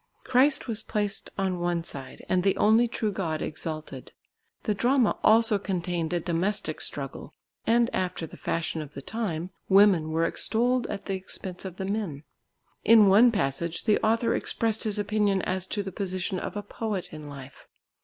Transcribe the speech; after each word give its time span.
Christ 0.23 0.67
was 0.67 0.81
placed 0.81 1.29
on 1.37 1.59
one 1.59 1.83
side 1.83 2.25
and 2.27 2.41
the 2.41 2.57
only 2.57 2.87
true 2.87 3.11
God 3.11 3.39
exalted. 3.39 4.13
The 4.63 4.73
drama 4.73 5.19
also 5.21 5.59
contained 5.59 6.11
a 6.11 6.19
domestic 6.19 6.81
struggle, 6.81 7.35
and, 7.67 7.87
after 7.93 8.25
the 8.25 8.35
fashion 8.35 8.81
of 8.81 8.95
the 8.95 9.03
time, 9.03 9.51
women 9.69 10.09
were 10.09 10.25
extolled 10.25 10.87
at 10.87 11.05
the 11.05 11.13
expense 11.13 11.65
of 11.65 11.75
the 11.75 11.85
men. 11.85 12.23
In 12.83 13.09
one 13.09 13.31
passage 13.31 13.83
the 13.83 14.03
author 14.03 14.33
expressed 14.33 14.85
his 14.85 14.97
opinion 14.97 15.43
as 15.43 15.67
to 15.67 15.83
the 15.83 15.91
position 15.91 16.39
of 16.39 16.57
a 16.57 16.63
poet 16.63 17.13
in 17.13 17.29
life. 17.29 17.67